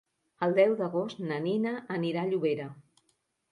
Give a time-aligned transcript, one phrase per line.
[0.45, 2.69] El deu d'agost na Nina anirà a Llobera.